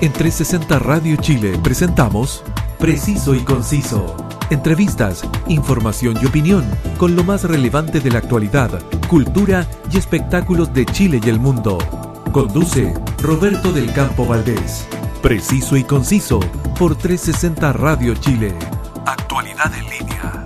[0.00, 2.42] En 360 Radio Chile presentamos
[2.78, 4.16] Preciso y Conciso.
[4.50, 6.64] Entrevistas, información y opinión
[6.98, 11.78] con lo más relevante de la actualidad, cultura y espectáculos de Chile y el mundo.
[12.32, 14.86] Conduce Roberto del Campo Valdés.
[15.22, 16.40] Preciso y Conciso
[16.78, 18.54] por 360 Radio Chile.
[19.06, 20.44] Actualidad en línea.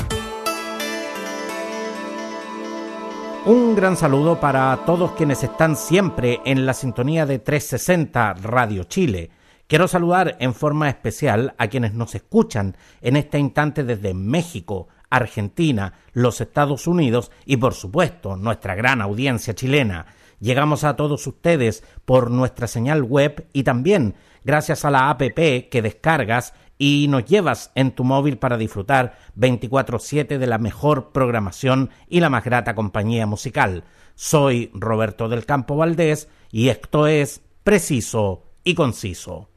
[3.46, 9.30] Un gran saludo para todos quienes están siempre en la sintonía de 360 Radio Chile.
[9.68, 15.92] Quiero saludar en forma especial a quienes nos escuchan en este instante desde México, Argentina,
[16.14, 20.06] los Estados Unidos y por supuesto nuestra gran audiencia chilena.
[20.40, 25.82] Llegamos a todos ustedes por nuestra señal web y también gracias a la APP que
[25.82, 32.20] descargas y nos llevas en tu móvil para disfrutar 24/7 de la mejor programación y
[32.20, 33.84] la más grata compañía musical.
[34.14, 39.50] Soy Roberto del Campo Valdés y esto es Preciso y Conciso.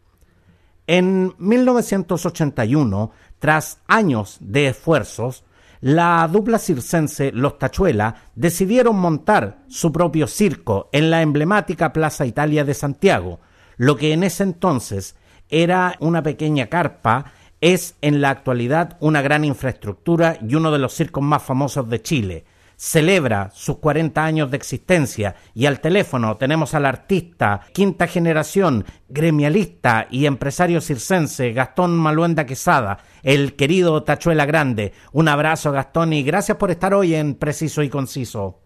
[0.93, 5.45] En 1981, tras años de esfuerzos,
[5.79, 12.65] la dupla circense Los Tachuela decidieron montar su propio circo en la emblemática Plaza Italia
[12.65, 13.39] de Santiago.
[13.77, 15.15] Lo que en ese entonces
[15.47, 20.91] era una pequeña carpa es en la actualidad una gran infraestructura y uno de los
[20.91, 22.43] circos más famosos de Chile
[22.81, 30.07] celebra sus 40 años de existencia y al teléfono tenemos al artista, quinta generación, gremialista
[30.09, 34.93] y empresario circense Gastón Maluenda Quesada, el querido Tachuela Grande.
[35.13, 38.61] Un abrazo Gastón y gracias por estar hoy en Preciso y Conciso.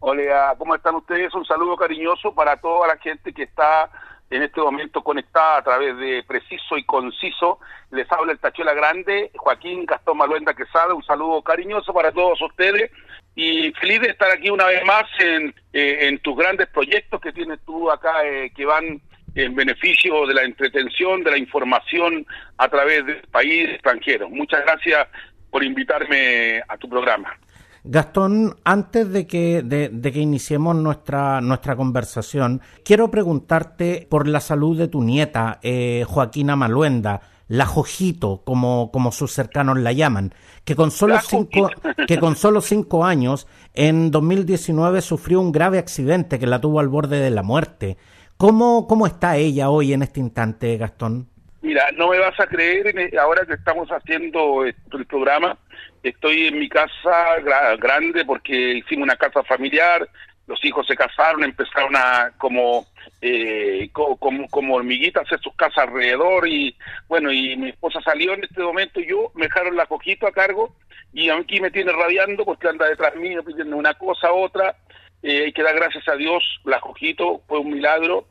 [0.00, 1.34] Hola, ¿cómo están ustedes?
[1.34, 3.90] Un saludo cariñoso para toda la gente que está
[4.28, 7.60] en este momento conectada a través de Preciso y Conciso.
[7.90, 10.92] Les habla el Tachuela Grande, Joaquín Gastón Maluenda Quesada.
[10.92, 12.90] Un saludo cariñoso para todos ustedes
[13.36, 17.60] y feliz de estar aquí una vez más en, eh, tus grandes proyectos que tienes
[17.66, 19.00] tú acá, eh, que van
[19.34, 22.26] en beneficio de la entretención, de la información
[22.56, 24.30] a través del país extranjero.
[24.30, 25.06] Muchas gracias
[25.50, 27.36] por invitarme a tu programa.
[27.84, 34.78] Gastón, antes de que, de, que iniciemos nuestra, nuestra conversación, quiero preguntarte por la salud
[34.78, 40.34] de tu nieta, eh, Joaquina Maluenda la Jojito, como, como sus cercanos la llaman,
[40.64, 41.70] que con, solo cinco,
[42.06, 46.88] que con solo cinco años, en 2019 sufrió un grave accidente que la tuvo al
[46.88, 47.96] borde de la muerte.
[48.36, 51.28] ¿Cómo, cómo está ella hoy en este instante, Gastón?
[51.62, 54.74] Mira, no me vas a creer, ahora que estamos haciendo el
[55.08, 55.58] programa,
[56.02, 57.36] estoy en mi casa
[57.78, 60.08] grande porque hicimos una casa familiar,
[60.46, 62.86] los hijos se casaron, empezaron a como
[63.20, 66.76] eh, como, como hormiguitas hacer sus casas alrededor y
[67.08, 70.32] bueno, y mi esposa salió en este momento y yo me dejaron la cojito a
[70.32, 70.74] cargo
[71.12, 74.76] y aquí me tiene radiando porque anda detrás mío pidiendo una cosa, otra.
[75.22, 78.26] Eh, hay que dar gracias a Dios, la cojito fue un milagro,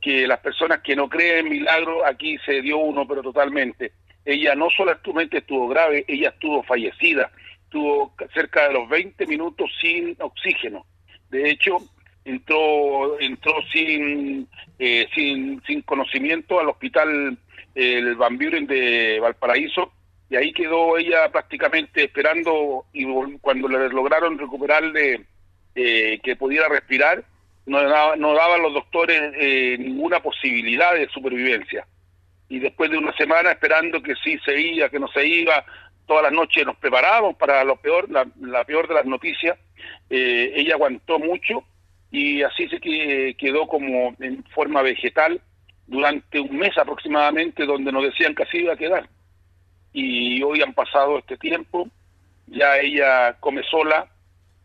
[0.00, 3.92] que las personas que no creen en milagro, aquí se dio uno, pero totalmente.
[4.24, 7.30] Ella no solamente estuvo grave, ella estuvo fallecida,
[7.64, 10.86] estuvo cerca de los 20 minutos sin oxígeno.
[11.30, 11.78] De hecho,
[12.24, 14.48] entró entró sin
[14.78, 17.38] eh, sin, sin conocimiento al hospital
[17.74, 19.92] el Van Buren de Valparaíso
[20.28, 23.04] y ahí quedó ella prácticamente esperando y
[23.40, 25.24] cuando le lograron recuperarle
[25.74, 27.24] eh, que pudiera respirar
[27.66, 31.86] no, no daban los doctores eh, ninguna posibilidad de supervivencia.
[32.48, 35.64] Y después de una semana esperando que sí se iba que no se iba
[36.10, 39.56] todas las noches nos preparábamos para lo peor la, peor de las noticias
[40.08, 41.62] ella aguantó mucho
[42.10, 45.40] y así se quedó como en forma vegetal
[45.86, 49.08] durante un mes aproximadamente donde nos decían que así iba a quedar.
[49.92, 51.88] Y hoy han pasado este tiempo,
[52.46, 54.08] ya ella come sola,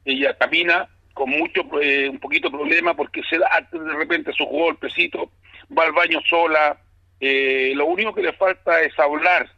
[0.05, 5.31] ella camina con mucho, eh, un poquito problema porque se da de repente su golpecito,
[5.75, 6.77] va al baño sola,
[7.19, 9.49] eh, lo único que le falta es hablar,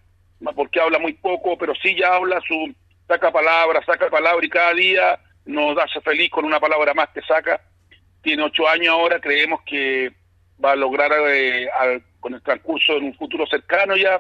[0.56, 2.74] porque habla muy poco, pero sí ya habla su,
[3.08, 7.22] saca palabras, saca palabras y cada día nos hace feliz con una palabra más que
[7.22, 7.62] saca
[8.28, 10.12] tiene ocho años ahora, creemos que
[10.64, 11.70] va a lograr eh,
[12.20, 14.20] con el transcurso en un futuro cercano ya,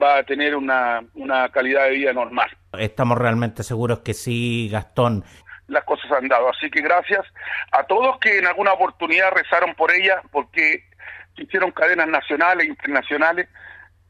[0.00, 2.48] va a tener una, una calidad de vida normal.
[2.78, 5.22] Estamos realmente seguros que sí, Gastón.
[5.68, 7.26] Las cosas han dado, así que gracias
[7.72, 10.84] a todos que en alguna oportunidad rezaron por ella, porque
[11.36, 13.48] hicieron cadenas nacionales e internacionales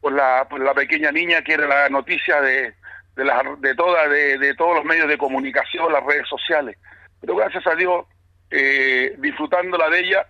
[0.03, 2.73] por la, por la pequeña niña que era la noticia de,
[3.15, 6.77] de, la, de, toda, de, de todos los medios de comunicación, las redes sociales.
[7.21, 8.05] Pero gracias a Dios
[8.51, 10.27] eh, disfrutándola de ella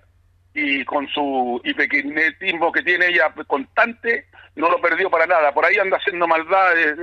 [0.53, 5.51] y con su pequeñetismo que tiene ella constante, no lo perdió para nada.
[5.51, 6.95] Por ahí anda haciendo maldades,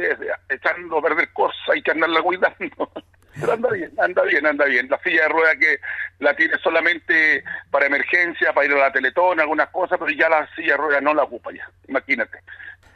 [0.49, 2.93] echando a perder cosas, hay que andarla cuidando.
[3.41, 4.89] Pero anda bien, anda bien, anda bien.
[4.89, 5.81] La silla de rueda que
[6.19, 10.49] la tiene solamente para emergencia, para ir a la teletón, algunas cosas, pero ya la
[10.55, 12.39] silla de rueda no la ocupa ya, imagínate.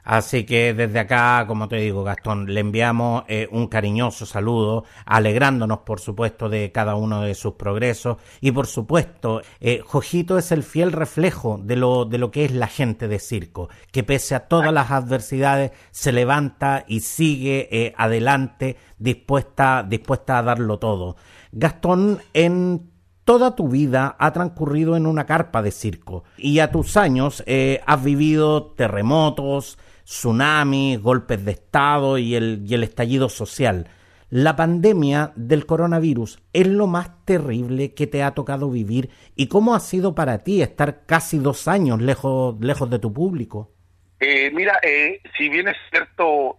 [0.04, 5.78] Así que desde acá, como te digo, Gastón, le enviamos eh, un cariñoso saludo, alegrándonos,
[5.78, 8.18] por supuesto, de cada uno de sus progresos.
[8.42, 12.52] Y por supuesto, eh, Jojito es el fiel reflejo de lo, de lo que es
[12.52, 17.94] la gente de circo, que pese a todas las adversidades se levanta y sigue eh,
[17.96, 21.16] adelante, dispuesta, dispuesta a darlo todo.
[21.50, 22.90] Gastón, en
[23.24, 27.42] toda tu vida ha transcurrido en una carpa de circo y a tus años
[27.86, 33.88] has vivido terremotos, tsunamis, golpes de Estado y el, y el estallido social.
[34.30, 39.74] La pandemia del coronavirus es lo más terrible que te ha tocado vivir y cómo
[39.74, 43.70] ha sido para ti estar casi dos años lejos, lejos de tu público.
[44.20, 46.58] Eh, mira, eh, si bien es cierto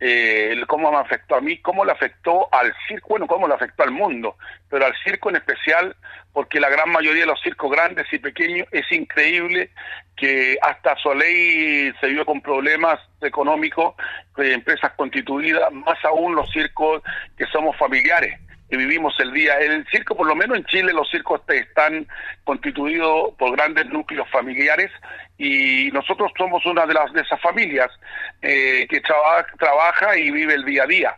[0.00, 3.82] eh, cómo me afectó a mí, cómo le afectó al circo, bueno, cómo le afectó
[3.82, 4.36] al mundo,
[4.68, 5.94] pero al circo en especial,
[6.32, 9.70] porque la gran mayoría de los circos grandes y pequeños es increíble
[10.16, 13.94] que hasta Soleil se vio con problemas económicos,
[14.36, 17.02] de empresas constituidas, más aún los circos
[17.36, 18.38] que somos familiares
[18.70, 19.58] que vivimos el día.
[19.58, 22.06] El circo, por lo menos en Chile, los circos están
[22.44, 24.90] constituidos por grandes núcleos familiares
[25.36, 27.90] y nosotros somos una de las de esas familias
[28.40, 31.16] eh, que trabaja y vive el día a día.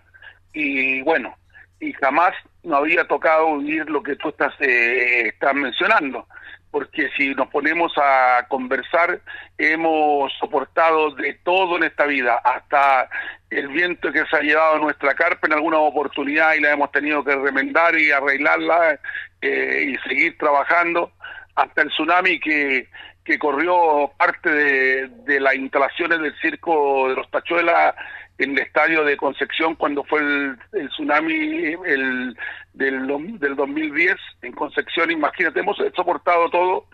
[0.54, 1.37] Y bueno,
[1.78, 2.32] y jamás
[2.62, 6.26] nos había tocado vivir lo que tú estás, eh, estás mencionando
[6.72, 9.20] porque si nos ponemos a conversar,
[9.58, 13.08] hemos soportado de todo en esta vida, hasta
[13.50, 16.90] el viento que se ha llevado a nuestra carpa en alguna oportunidad y la hemos
[16.90, 18.98] tenido que remendar y arreglarla
[19.42, 21.12] eh, y seguir trabajando,
[21.54, 22.88] hasta el tsunami que,
[23.22, 27.94] que corrió parte de, de las instalaciones del circo de los Tachuelas
[28.38, 32.37] en el estadio de Concepción cuando fue el, tsunami el,
[32.73, 36.87] del, del 2010 en Concepción, imagínate, hemos soportado todo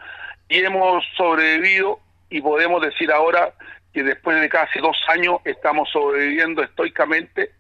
[0.49, 2.01] y hemos sobrevivido
[2.31, 3.53] y podemos decir ahora
[3.93, 7.53] que después de casi dos años estamos sobreviviendo estoicamente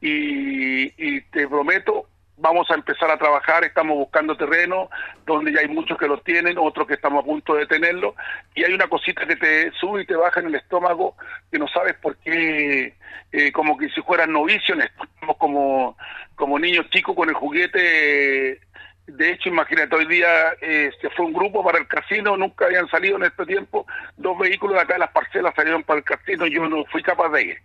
[0.00, 4.90] y, y te prometo vamos a empezar a trabajar, estamos buscando terreno
[5.26, 8.14] donde ya hay muchos que lo tienen, otros que estamos a punto de tenerlo,
[8.54, 11.16] y hay una cosita que te sube y te baja en el estómago
[11.50, 12.94] que no sabes por qué,
[13.32, 15.96] eh, como que si fueran novicios, estamos como,
[16.34, 18.60] como niños chicos con el juguete.
[19.06, 22.88] De hecho, imagínate, hoy día eh, se fue un grupo para el casino, nunca habían
[22.88, 26.46] salido en este tiempo, dos vehículos de acá de las parcelas salieron para el casino,
[26.46, 27.58] yo no fui capaz de ir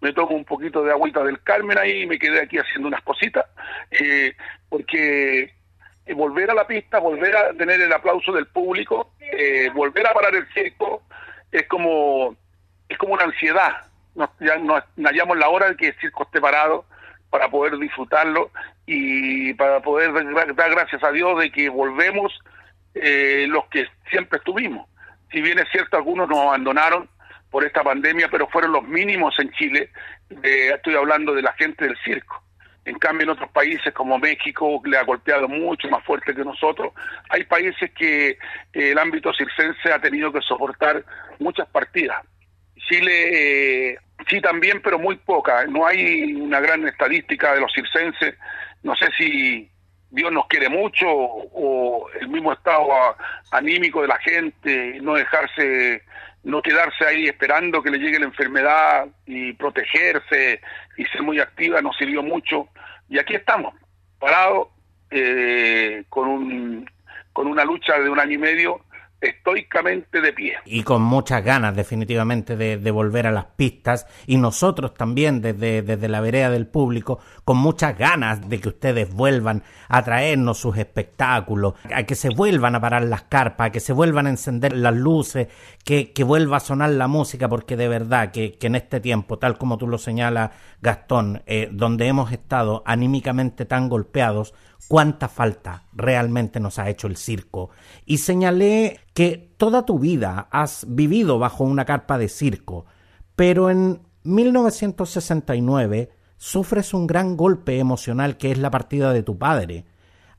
[0.00, 3.02] me tomo un poquito de agüita del Carmen ahí y me quedé aquí haciendo unas
[3.02, 3.46] cositas,
[3.90, 4.36] eh,
[4.68, 5.54] porque
[6.06, 10.12] eh, volver a la pista, volver a tener el aplauso del público, eh, volver a
[10.12, 11.02] parar el circo,
[11.50, 12.36] es como,
[12.88, 13.72] es como una ansiedad.
[14.14, 16.84] Nos, ya nos hallamos la hora de que el circo esté parado
[17.30, 18.50] para poder disfrutarlo
[18.86, 20.12] y para poder
[20.54, 22.38] dar gracias a Dios de que volvemos
[22.94, 24.88] los que siempre estuvimos.
[25.32, 27.08] Si bien es cierto, algunos nos abandonaron,
[27.54, 29.88] por esta pandemia, pero fueron los mínimos en Chile.
[30.42, 32.42] estoy hablando de la gente del circo.
[32.84, 36.92] En cambio, en otros países como México le ha golpeado mucho más fuerte que nosotros.
[37.28, 38.36] Hay países que eh,
[38.72, 41.04] el ámbito circense ha tenido que soportar
[41.38, 42.26] muchas partidas.
[42.88, 43.98] Chile eh,
[44.28, 45.64] sí también, pero muy poca.
[45.66, 48.34] No hay una gran estadística de los circenses.
[48.82, 49.70] No sé si
[50.10, 52.88] Dios nos quiere mucho o el mismo estado
[53.52, 56.02] anímico de la gente, no dejarse
[56.44, 60.60] no quedarse ahí esperando que le llegue la enfermedad y protegerse
[60.96, 62.68] y ser muy activa nos sirvió mucho.
[63.08, 63.74] Y aquí estamos,
[64.18, 64.68] parados,
[65.10, 66.90] eh, con, un,
[67.32, 68.80] con una lucha de un año y medio
[69.28, 70.54] estoicamente de pie.
[70.64, 74.06] Y con muchas ganas, definitivamente, de, volver a las pistas.
[74.26, 79.12] Y nosotros también, desde, desde la vereda del público, con muchas ganas de que ustedes
[79.12, 83.80] vuelvan a traernos sus espectáculos, a que se vuelvan a parar las carpas, a que
[83.80, 85.48] se vuelvan a encender las luces,
[85.84, 89.38] que, que vuelva a sonar la música, porque de verdad que, que en este tiempo,
[89.38, 90.50] tal como tú lo señalas,
[90.80, 94.54] Gastón, eh, donde hemos estado anímicamente tan golpeados,
[94.88, 97.70] cuánta falta realmente nos ha hecho el circo.
[98.04, 102.86] Y señalé que toda tu vida has vivido bajo una carpa de circo,
[103.36, 109.84] pero en 1969 sufres un gran golpe emocional que es la partida de tu padre.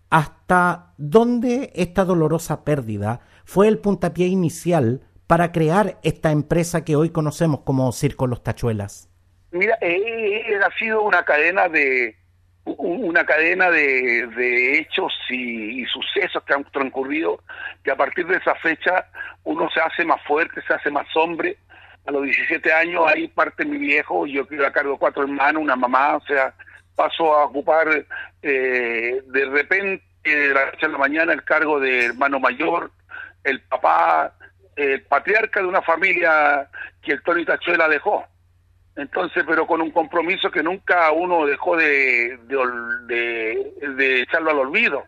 [0.10, 7.10] ¿Hasta dónde esta dolorosa pérdida fue el puntapié inicial para crear esta empresa que hoy
[7.10, 9.10] conocemos como Circo Los Tachuelas?
[9.52, 12.16] Mira, eh, eh, ha sido una cadena de,
[12.66, 17.40] una cadena de, hechos y, sucesos que han transcurrido,
[17.84, 19.08] que a partir de esa fecha
[19.44, 21.58] uno se hace más fuerte, se hace más hombre.
[22.06, 25.62] A los 17 años ahí parte mi viejo, yo quiero a cargo de cuatro hermanos,
[25.62, 26.54] una mamá, o sea,
[26.96, 28.06] paso a ocupar
[28.42, 32.92] eh, de repente de la noche a la mañana el cargo de hermano mayor,
[33.44, 34.34] el papá,
[34.76, 36.68] el patriarca de una familia
[37.02, 38.26] que el Tony Tachuela dejó.
[38.96, 45.04] Entonces, pero con un compromiso que nunca uno dejó de, de, de, echarlo al olvido.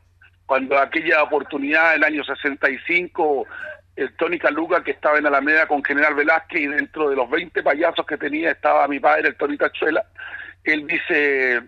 [0.45, 3.47] Cuando aquella oportunidad, el año 65,
[3.95, 7.63] el Tony Caluga, que estaba en Alameda con General Velázquez, y dentro de los 20
[7.63, 10.05] payasos que tenía estaba mi padre, el Tony Tachuela,
[10.63, 11.61] él dice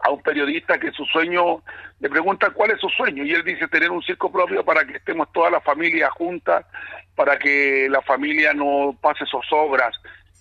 [0.00, 1.62] a un periodista que su sueño,
[2.00, 4.96] le pregunta cuál es su sueño, y él dice tener un circo propio para que
[4.96, 6.66] estemos toda la familia juntas,
[7.16, 9.96] para que la familia no pase zozobras.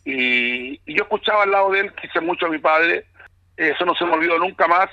[0.10, 3.04] Y, yo escuchaba al lado de él, quise mucho a mi padre,
[3.58, 4.90] eso no se me olvidó nunca más,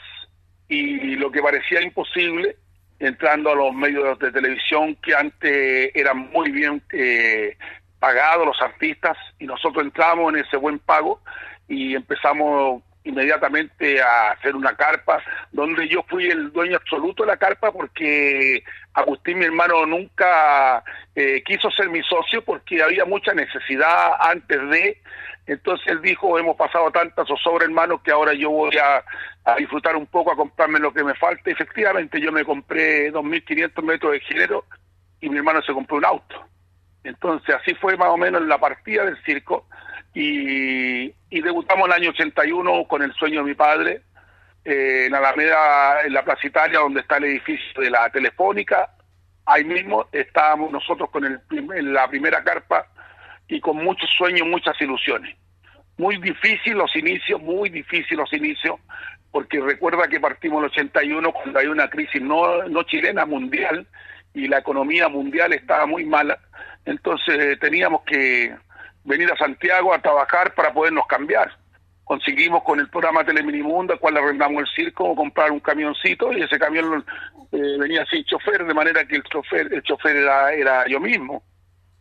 [0.69, 2.57] y lo que parecía imposible,
[2.99, 7.57] entrando a los medios de televisión que antes eran muy bien eh,
[8.01, 11.21] pagados los artistas, y nosotros entramos en ese buen pago
[11.69, 17.37] y empezamos inmediatamente a hacer una carpa, donde yo fui el dueño absoluto de la
[17.37, 20.83] carpa porque Agustín, mi hermano, nunca
[21.15, 25.03] eh, quiso ser mi socio porque había mucha necesidad antes de,
[25.47, 29.05] entonces él dijo, hemos pasado tantas zozobras, hermanos, que ahora yo voy a,
[29.45, 31.51] a, disfrutar un poco, a comprarme lo que me falta.
[31.51, 34.65] Efectivamente, yo me compré 2.500 metros de género
[35.21, 36.47] y mi hermano se compró un auto.
[37.03, 39.67] Entonces así fue más o menos la partida del circo
[40.15, 44.03] y, debutamos en el año 81 con El sueño de mi padre,
[44.65, 48.91] eh, en Alameda, en la Plaza Italia, donde está el edificio de la Telefónica.
[49.45, 51.41] Ahí mismo estábamos nosotros con el,
[51.93, 52.87] la primera carpa
[53.49, 55.37] y con muchos sueños, muchas ilusiones.
[55.99, 58.81] Muy difícil los inicios, muy difícil los inicios,
[59.31, 63.87] porque recuerda que partimos en el 81 cuando hay una crisis no, no chilena, mundial,
[64.33, 66.39] y la economía mundial estaba muy mala.
[66.85, 68.55] Entonces teníamos que
[69.05, 71.57] venir a Santiago a trabajar para podernos cambiar.
[72.05, 76.59] Conseguimos con el programa Teleminimundo, al cual arrendamos el circo, comprar un camioncito y ese
[76.59, 77.05] camión
[77.53, 81.43] eh, venía sin chofer, de manera que el chofer, el chofer era, era yo mismo.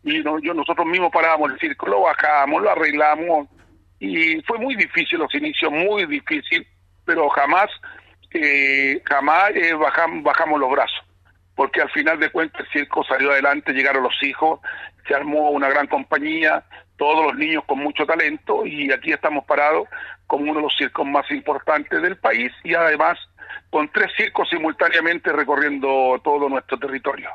[0.02, 3.48] Y no, yo nosotros mismos parábamos el circo, lo bajábamos, lo arreglamos
[3.98, 6.66] y fue muy difícil los inicios, muy difícil,
[7.06, 7.70] pero jamás,
[8.32, 11.04] eh, jamás eh, bajamos, bajamos los brazos
[11.54, 14.60] porque al final de cuentas el circo salió adelante, llegaron los hijos,
[15.06, 16.64] se armó una gran compañía,
[16.96, 19.88] todos los niños con mucho talento y aquí estamos parados
[20.26, 23.18] como uno de los circos más importantes del país y además
[23.70, 27.30] con tres circos simultáneamente recorriendo todo nuestro territorio.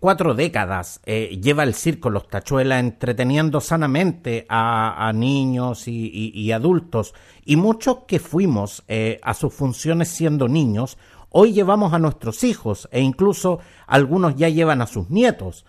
[0.00, 7.56] Cuatro décadas eh, lleva el circo Los Tachuelas entreteniendo sanamente a, niños y, adultos y
[7.56, 10.98] muchos que fuimos eh, a sus funciones siendo niños,
[11.30, 15.64] hoy llevamos a nuestros hijos e incluso algunos ya llevan a sus nietos.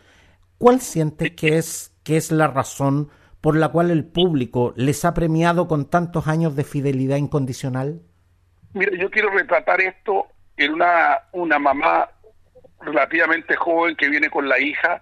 [0.58, 3.10] ¿Cuál siente que es ¿Qué es la razón
[3.42, 8.04] por la cual el público les ha premiado con tantos años de fidelidad incondicional?
[8.74, 12.08] Mira, yo quiero retratar esto en una, una mamá
[12.82, 15.02] relativamente joven que viene con la hija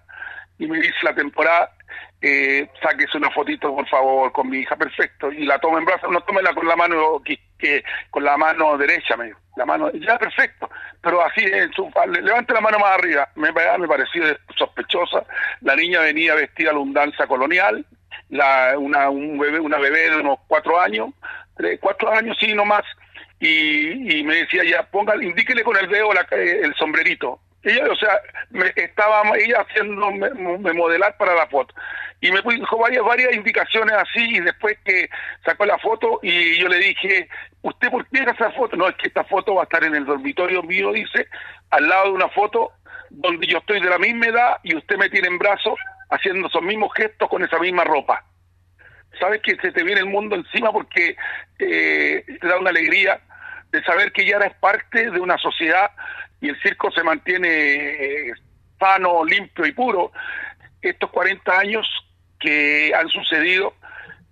[0.57, 1.75] y me dice la temporada,
[2.23, 2.69] eh,
[3.15, 6.53] una fotito por favor con mi hija, perfecto, y la toma en brazos, no tómela
[6.53, 10.69] con la mano que, con la mano derecha, me la mano, ya perfecto,
[11.01, 14.23] pero así en su, levante la mano más arriba, me, me pareció
[14.57, 15.25] sospechosa,
[15.61, 17.85] la niña venía vestida de lundanza colonial,
[18.29, 21.09] la, una, un bebé, una bebé de unos cuatro años,
[21.81, 22.83] cuatro años sí, no más,
[23.39, 27.95] y, y me decía ya, ponga, indíquele con el dedo la, el sombrerito, ella, o
[27.95, 31.73] sea, me estaba ella haciendo me, modelar para la foto.
[32.19, 35.09] Y me dijo varias, varias indicaciones así y después que
[35.45, 37.27] sacó la foto y yo le dije,
[37.61, 38.75] ¿usted por qué esa foto?
[38.75, 41.27] No, es que esta foto va a estar en el dormitorio mío, dice,
[41.69, 42.71] al lado de una foto
[43.09, 45.79] donde yo estoy de la misma edad y usted me tiene en brazos
[46.09, 48.23] haciendo esos mismos gestos con esa misma ropa.
[49.19, 51.15] Sabes que se te viene el mundo encima porque
[51.59, 53.21] eh, te da una alegría
[53.71, 55.91] de saber que ya eres parte de una sociedad
[56.43, 58.33] y el circo se mantiene eh,
[58.77, 60.11] sano, limpio y puro.
[60.81, 61.87] Estos 40 años
[62.37, 63.73] que han sucedido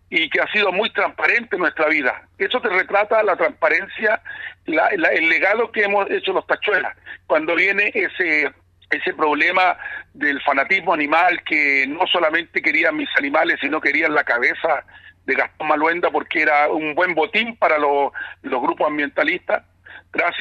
[0.09, 2.27] y que ha sido muy transparente en nuestra vida.
[2.37, 4.21] Eso te retrata la transparencia,
[4.65, 6.97] el legado que hemos hecho los tachuelas.
[7.27, 8.51] Cuando viene ese
[8.89, 9.77] ese problema
[10.13, 14.83] del fanatismo animal que no solamente querían mis animales, sino querían la cabeza
[15.25, 18.11] de Gastón Maluenda porque era un buen botín para los
[18.43, 19.63] grupos ambientalistas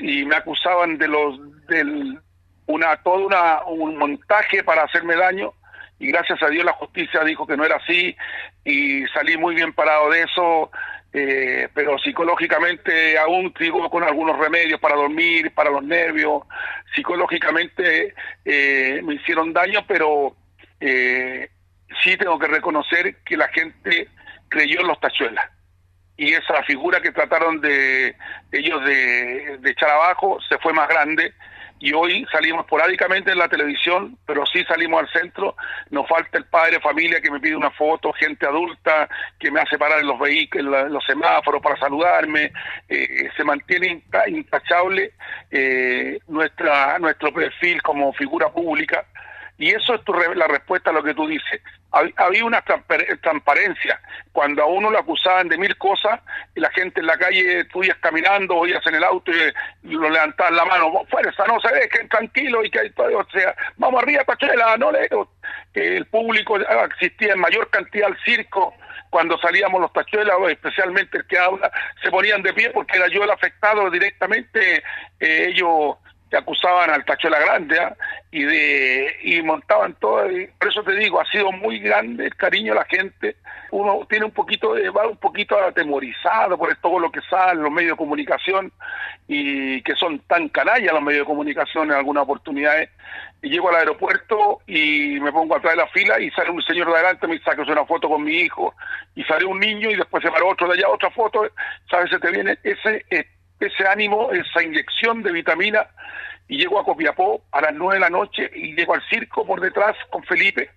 [0.01, 2.19] y me acusaban de los del
[2.67, 5.53] una todo una, un montaje para hacerme daño.
[5.99, 8.17] Y gracias a Dios la justicia dijo que no era así
[8.65, 10.71] y salí muy bien parado de eso.
[11.13, 16.45] Eh, pero psicológicamente aún sigo con algunos remedios para dormir para los nervios.
[16.95, 20.37] Psicológicamente eh, me hicieron daño pero
[20.79, 21.51] eh,
[22.05, 24.09] sí tengo que reconocer que la gente
[24.49, 25.60] creyó en los tachuelas
[26.21, 28.15] y esa figura que trataron de,
[28.53, 31.33] ellos de, echar abajo, se fue más grande
[31.79, 35.57] y hoy salimos esporádicamente en la televisión, pero sí salimos al centro.
[35.89, 39.09] Nos falta el padre familia que me pide una foto, gente adulta
[39.39, 42.53] que me hace parar en los vehículos, los semáforos para saludarme.
[42.87, 45.15] Eh, se mantiene intachable
[45.51, 49.07] eh, nuestra, nuestro perfil como figura pública.
[49.57, 51.63] Y eso es tu, la respuesta a lo que tú dices.
[51.93, 54.01] Había una transparencia.
[54.33, 56.21] Cuando a uno lo acusaban de mil cosas,
[56.55, 59.33] y la gente en la calle, tú ibas caminando, o en el auto
[59.83, 64.03] y lo levantaban la mano, fuerza, no se dejen tranquilo, y que o sea, vamos
[64.03, 65.09] arriba, Pachela, no le
[65.75, 68.75] el público existía en mayor cantidad al circo,
[69.11, 71.71] cuando salíamos los tachuelas, especialmente el que habla,
[72.03, 74.83] se ponían de pie porque era yo el afectado directamente,
[75.19, 75.97] eh, ellos
[76.31, 77.97] te acusaban al Tachuela Grande ¿ah?
[78.31, 82.37] y de y montaban todo y por eso te digo ha sido muy grande el
[82.37, 83.37] cariño de la gente.
[83.73, 87.93] Uno tiene un poquito va un poquito atemorizado por todo lo que sale los medios
[87.93, 88.73] de comunicación
[89.27, 92.91] y que son tan canallas los medios de comunicación en algunas oportunidades.
[93.43, 96.89] Y llego al aeropuerto y me pongo atrás de la fila y sale un señor
[96.89, 98.75] de adelante me saca una foto con mi hijo
[99.15, 101.49] y sale un niño y después se para otro de allá otra foto.
[101.91, 103.05] Sabes se te viene ese
[103.61, 105.87] ese ánimo, esa inyección de vitamina,
[106.49, 109.61] y llego a Copiapó a las nueve de la noche y llego al circo por
[109.61, 110.71] detrás con Felipe,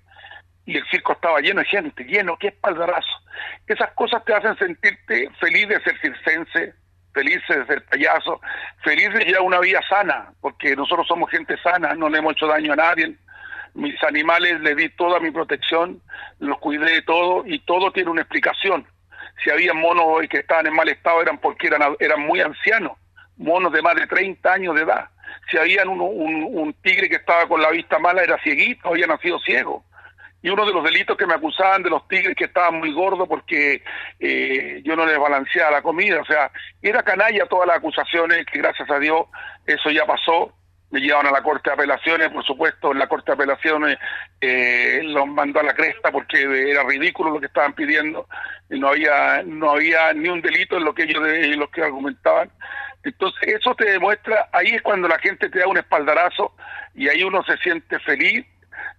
[0.66, 3.22] y el circo estaba lleno de gente, lleno, qué espaldarazo.
[3.68, 6.74] Esas cosas te hacen sentirte feliz de ser circense,
[7.14, 8.40] feliz de ser payaso,
[8.84, 12.48] feliz de llevar una vida sana, porque nosotros somos gente sana, no le hemos hecho
[12.48, 13.16] daño a nadie.
[13.74, 16.02] Mis animales les di toda mi protección,
[16.40, 18.86] los cuidé de todo y todo tiene una explicación
[19.44, 22.98] si había monos que estaban en mal estado eran porque eran, eran muy ancianos,
[23.38, 25.10] monos de más de 30 años de edad.
[25.52, 29.40] Si había un, un, tigre que estaba con la vista mala era cieguito, había nacido
[29.40, 29.84] ciego.
[30.42, 33.28] Y uno de los delitos que me acusaban de los tigres que estaban muy gordos
[33.28, 33.82] porque
[34.20, 36.22] eh, yo no les balanceaba la comida.
[36.22, 39.26] O sea, era canalla todas las acusaciones que gracias a Dios
[39.66, 40.54] eso ya pasó
[40.94, 43.98] me llevaron a la Corte de Apelaciones, por supuesto, en la Corte de Apelaciones
[44.40, 48.28] eh, los mandó a la cresta porque era ridículo lo que estaban pidiendo,
[48.70, 51.82] y no había no había ni un delito en lo que ellos de, lo que
[51.82, 52.52] argumentaban.
[53.04, 56.54] Entonces, eso te demuestra, ahí es cuando la gente te da un espaldarazo
[56.94, 58.46] y ahí uno se siente feliz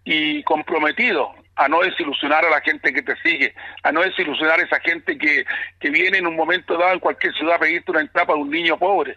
[0.03, 3.55] y comprometido a no desilusionar a la gente que te sigue,
[3.85, 5.45] a no desilusionar a esa gente que,
[5.79, 8.51] que viene en un momento dado en cualquier ciudad a pedirte una entrada para un
[8.51, 9.17] niño pobre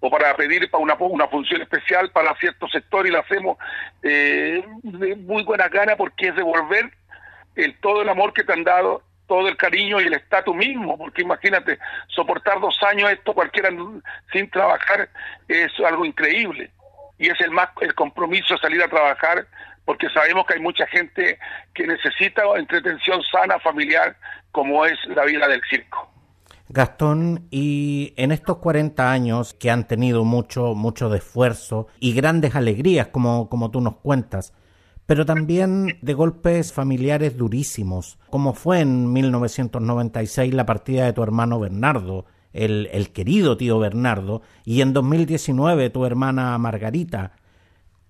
[0.00, 3.58] o para pedir para una, una función especial para cierto sector y lo hacemos
[4.02, 6.90] eh, de muy buena gana porque es devolver
[7.56, 10.96] el, todo el amor que te han dado, todo el cariño y el estatus mismo,
[10.96, 13.70] porque imagínate, soportar dos años esto cualquiera
[14.32, 15.08] sin trabajar
[15.48, 16.70] es algo increíble
[17.18, 19.46] y es el más el compromiso de salir a trabajar
[19.84, 21.38] porque sabemos que hay mucha gente
[21.74, 24.14] que necesita entretención sana familiar
[24.52, 26.10] como es la vida del circo.
[26.70, 32.54] Gastón, y en estos 40 años que han tenido mucho, mucho de esfuerzo y grandes
[32.54, 34.52] alegrías, como, como tú nos cuentas,
[35.06, 41.58] pero también de golpes familiares durísimos, como fue en 1996 la partida de tu hermano
[41.58, 47.32] Bernardo, el, el querido tío Bernardo, y en 2019 tu hermana Margarita.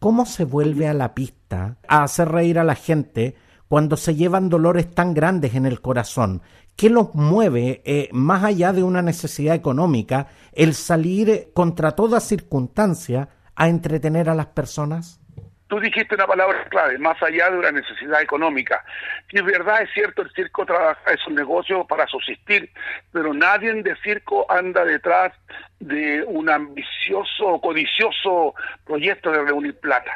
[0.01, 3.37] ¿Cómo se vuelve a la pista a hacer reír a la gente
[3.69, 6.43] cuando se llevan dolores tan grandes en el corazón
[6.79, 13.31] ¿Qué los mueve, eh, más allá de una necesidad económica, el salir contra toda circunstancia
[13.57, 15.21] a entretener a las personas?
[15.67, 18.85] Tú dijiste una palabra clave, más allá de una necesidad económica.
[19.29, 22.71] Si es verdad, es cierto, el circo trabaja, es un negocio para subsistir,
[23.11, 25.33] pero nadie de circo anda detrás
[25.81, 28.55] de un ambicioso o codicioso
[28.87, 30.13] proyecto de reunir plata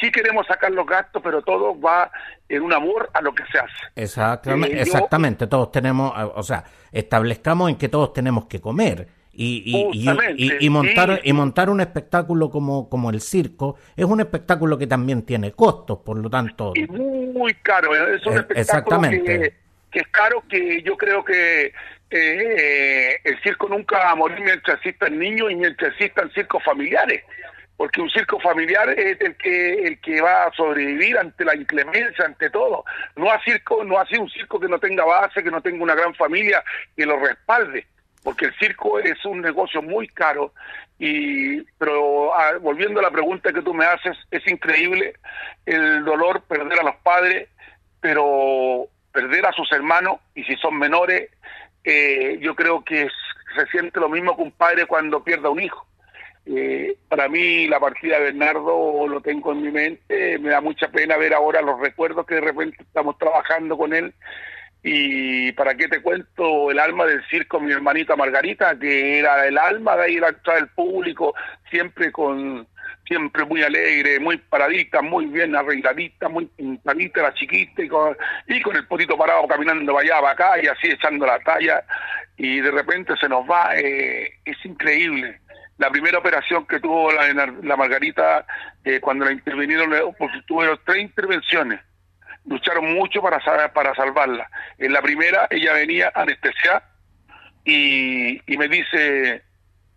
[0.00, 2.10] sí queremos sacar los gastos, pero todo va
[2.48, 3.74] en un amor a lo que se hace.
[3.94, 5.46] Exactamente, eh, exactamente.
[5.46, 9.08] todos tenemos, o sea, establezcamos en que todos tenemos que comer.
[9.32, 14.86] Y, y, montar y montar un espectáculo como, como el circo es un espectáculo que
[14.86, 16.72] también tiene costos, por lo tanto.
[16.74, 19.54] Y muy caro, es un eh, espectáculo Exactamente.
[19.90, 21.72] Que, es caro, que yo creo que
[22.10, 27.22] eh, el circo nunca va a morir mientras existan niños y mientras existan circos familiares
[27.80, 32.26] porque un circo familiar es el que el que va a sobrevivir ante la inclemencia,
[32.26, 32.84] ante todo.
[33.16, 36.14] No ha circo, no un circo que no tenga base, que no tenga una gran
[36.14, 36.62] familia
[36.94, 37.86] que lo respalde,
[38.22, 40.52] porque el circo es un negocio muy caro
[40.98, 45.14] y pero ah, volviendo a la pregunta que tú me haces, es increíble
[45.64, 47.48] el dolor perder a los padres,
[47.98, 51.30] pero perder a sus hermanos y si son menores,
[51.84, 53.08] eh, yo creo que
[53.56, 55.86] se siente lo mismo que un padre cuando pierde a un hijo
[56.46, 60.88] eh, para mí la partida de Bernardo lo tengo en mi mente, me da mucha
[60.88, 64.14] pena ver ahora los recuerdos que de repente estamos trabajando con él.
[64.82, 69.58] Y para qué te cuento el alma del circo mi hermanita Margarita que era el
[69.58, 71.34] alma de ir a el público
[71.70, 72.66] siempre con
[73.10, 78.16] siempre muy alegre, muy paradita, muy bien arregladita, muy pintadita la chiquita y con,
[78.76, 81.82] el potito parado caminando allá, para acá y así echando la talla.
[82.36, 85.40] Y de repente se nos va, eh, es increíble.
[85.80, 88.44] La primera operación que tuvo la, la Margarita
[88.84, 91.80] eh, cuando la intervinieron, eh, porque tuvo tres intervenciones,
[92.44, 93.40] lucharon mucho para,
[93.72, 94.46] para salvarla.
[94.76, 96.86] En la primera ella venía anestesiada
[97.64, 99.42] y, y me dice,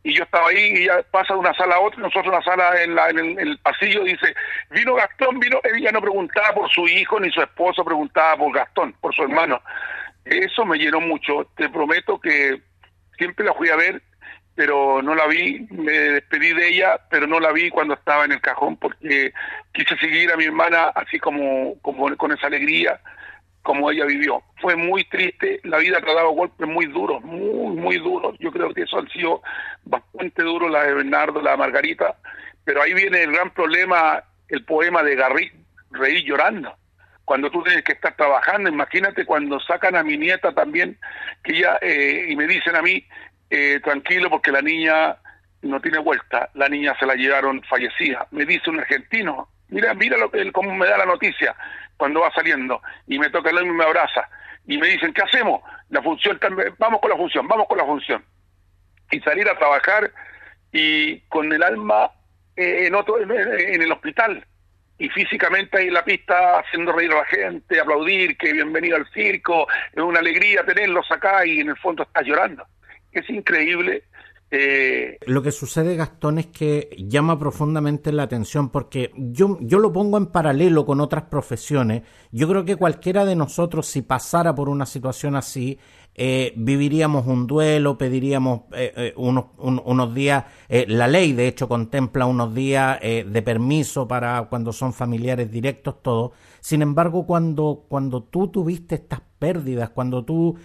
[0.04, 2.82] y yo estaba ahí y ella pasa de una sala a otra, nosotros una sala
[2.82, 4.34] en, la, en, el, pasillo dice,
[4.70, 8.94] vino Gastón, vino, ella no preguntaba por su hijo ni su esposo, preguntaba por Gastón,
[9.02, 9.62] por su hermano.
[10.24, 12.62] Eso me llenó mucho, te prometo que
[13.18, 14.02] siempre la fui a ver,
[14.56, 18.34] pero no la vi, me despedí de ella, pero no la vi cuando estaba en
[18.34, 19.34] el cajón porque
[19.74, 23.00] quise seguir a mi hermana así como, como con esa alegría
[23.64, 24.44] como ella vivió.
[24.62, 28.36] Fue muy triste, la vida te ha dado golpes muy duros, muy, muy duros.
[28.40, 29.42] Yo creo que eso han sido
[29.86, 32.16] bastante duros, la de Bernardo, la de Margarita,
[32.66, 35.52] pero ahí viene el gran problema, el poema de Garrí,
[35.92, 36.76] Reír llorando.
[37.24, 40.98] Cuando tú tienes que estar trabajando, imagínate cuando sacan a mi nieta también,
[41.44, 43.06] que ella, eh, y me dicen a mí,
[43.56, 45.16] eh, tranquilo porque la niña
[45.62, 48.26] no tiene vuelta, la niña se la llevaron fallecida.
[48.32, 51.56] Me dice un argentino, mira, mira lo que, cómo me da la noticia
[51.96, 54.28] cuando va saliendo y me toca el y me abraza
[54.66, 55.62] y me dicen, ¿qué hacemos?
[55.90, 56.40] La función,
[56.80, 58.26] vamos con la función, vamos con la función.
[59.12, 60.12] Y salir a trabajar
[60.72, 62.10] y con el alma
[62.56, 64.44] eh, en otro en el hospital
[64.98, 69.08] y físicamente ahí en la pista haciendo reír a la gente, aplaudir, que bienvenido al
[69.12, 72.66] circo, es una alegría tenerlos acá y en el fondo estás llorando.
[73.14, 74.04] Es increíble
[74.56, 79.92] eh, lo que sucede, Gastón, es que llama profundamente la atención porque yo, yo lo
[79.92, 82.04] pongo en paralelo con otras profesiones.
[82.32, 85.80] Yo creo que cualquiera de nosotros, si pasara por una situación así,
[86.14, 92.54] eh, viviríamos un duelo, pediríamos eh, unos, unos, días, la ley de hecho contempla unos
[92.54, 96.34] días de permiso para cuando son familiares directos, todo.
[96.60, 100.56] Sin embargo, cuando, cuando tú tuviste estas pérdidas, cuando tú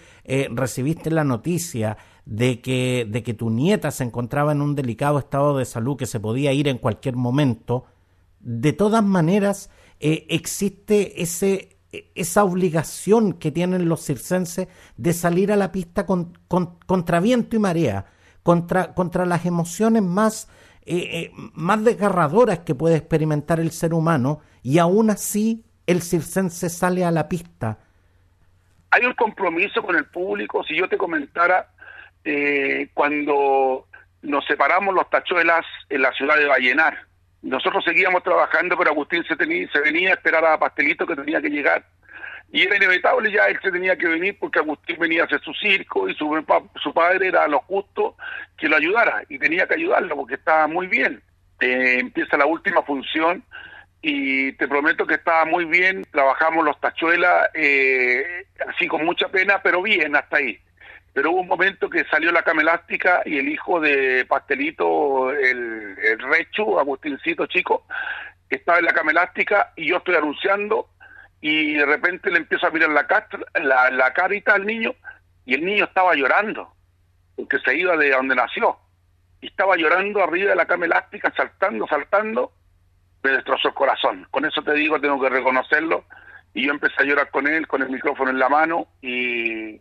[0.51, 1.97] recibiste la noticia,
[2.29, 6.05] de que, de que tu nieta se encontraba en un delicado estado de salud que
[6.05, 7.85] se podía ir en cualquier momento,
[8.39, 11.79] de todas maneras eh, existe ese,
[12.13, 17.59] esa obligación que tienen los circenses de salir a la pista con, contra viento y
[17.59, 18.05] marea,
[18.43, 20.49] contra, contra las emociones más,
[20.85, 26.69] eh, eh, más desgarradoras que puede experimentar el ser humano, y aún así el circense
[26.69, 27.79] sale a la pista.
[28.91, 31.71] Hay un compromiso con el público, si yo te comentara
[32.23, 33.87] eh, cuando
[34.21, 36.97] nos separamos los tachuelas en la ciudad de Vallenar.
[37.41, 41.41] Nosotros seguíamos trabajando, pero Agustín se, tenía, se venía a esperar a Pastelito que tenía
[41.41, 41.85] que llegar.
[42.51, 45.53] Y era inevitable ya, él se tenía que venir porque Agustín venía a hacer su
[45.53, 48.17] circo y su, padre era lo justo
[48.57, 51.21] que lo ayudara y tenía que ayudarlo porque estaba muy bien.
[51.61, 53.43] Eh, empieza la última función
[54.01, 59.61] y te prometo que estaba muy bien, trabajamos los tachuelas eh, así con mucha pena,
[59.61, 60.59] pero bien hasta ahí
[61.13, 65.97] pero hubo un momento que salió la cama elástica y el hijo de Pastelito, el,
[65.97, 67.85] el Rechu, Agustincito chico,
[68.49, 70.89] estaba en la cama elástica y yo estoy anunciando
[71.41, 73.07] y de repente le empiezo a mirar la,
[73.61, 74.93] la, la carita al niño
[75.45, 76.73] y el niño estaba llorando
[77.35, 78.77] porque se iba de donde nació
[79.41, 82.51] y estaba llorando arriba de la cama elástica, saltando, saltando,
[83.23, 84.27] me destrozó el corazón.
[84.31, 86.03] Con eso te digo, tengo que reconocerlo
[86.53, 89.79] y yo empecé a llorar con él, con el micrófono en la mano y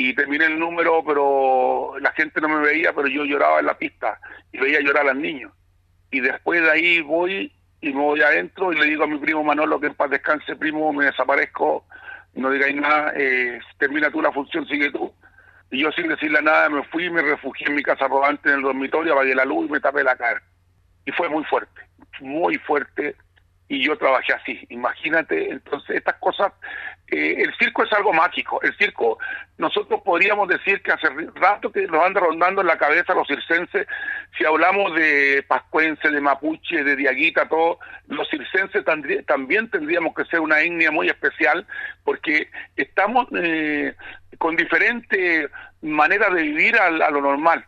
[0.00, 3.76] y terminé el número, pero la gente no me veía, pero yo lloraba en la
[3.76, 4.20] pista
[4.52, 5.52] y veía llorar al niño.
[6.12, 9.42] Y después de ahí voy y me voy adentro y le digo a mi primo
[9.42, 11.84] Manolo que en paz descanse, primo, me desaparezco,
[12.34, 15.12] no digáis nada, eh, termina tú la función, sigue tú.
[15.72, 18.62] Y yo sin decirle nada me fui, me refugié en mi casa rodante en el
[18.62, 20.40] dormitorio, apagué la luz y me tapé la cara.
[21.06, 21.80] Y fue muy fuerte,
[22.20, 23.16] muy fuerte
[23.68, 24.66] y yo trabajé así.
[24.70, 26.52] Imagínate, entonces estas cosas,
[27.08, 28.60] eh, el circo es algo mágico.
[28.62, 29.18] El circo,
[29.58, 33.86] nosotros podríamos decir que hace rato que nos anda rondando en la cabeza los circenses,
[34.36, 38.84] si hablamos de pascuense, de mapuche, de diaguita, todo, los circenses
[39.26, 41.66] también tendríamos que ser una etnia muy especial
[42.04, 43.94] porque estamos eh,
[44.38, 45.50] con diferentes
[45.82, 47.64] maneras de vivir a, a, lo normal.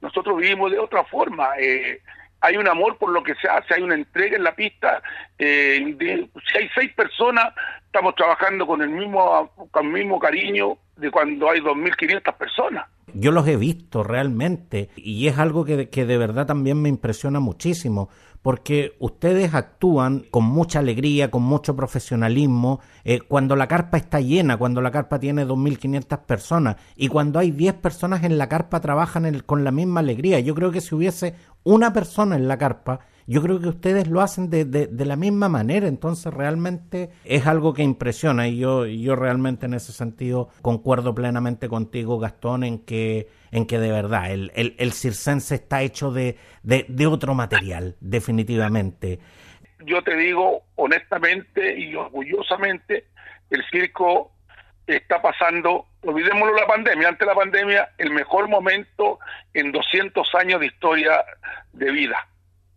[0.00, 1.50] Nosotros vivimos de otra forma.
[1.58, 2.00] Eh,
[2.40, 5.02] hay un amor por lo que se hace, hay una entrega en la pista.
[5.38, 7.52] Eh, si hay seis personas,
[7.84, 12.86] estamos trabajando con el mismo, con el mismo cariño de cuando hay 2.500 personas.
[13.12, 17.40] Yo los he visto realmente y es algo que, que de verdad también me impresiona
[17.40, 18.08] muchísimo
[18.42, 24.56] porque ustedes actúan con mucha alegría, con mucho profesionalismo, eh, cuando la carpa está llena,
[24.56, 29.40] cuando la carpa tiene 2.500 personas y cuando hay 10 personas en la carpa trabajan
[29.40, 30.40] con la misma alegría.
[30.40, 33.00] Yo creo que si hubiese una persona en la carpa,
[33.30, 37.72] yo creo que ustedes lo hacen de, de, la misma manera, entonces realmente es algo
[37.72, 43.28] que impresiona y yo, yo realmente en ese sentido concuerdo plenamente contigo, Gastón, en que,
[43.52, 49.20] en que de verdad el, el, el circense está hecho de, de, otro material, definitivamente.
[49.86, 53.04] Yo te digo honestamente y orgullosamente,
[53.50, 54.32] el circo
[54.88, 59.20] está pasando, olvidémoslo la pandemia, ante la pandemia, el mejor momento
[59.54, 61.24] en 200 años de historia
[61.72, 62.26] de vida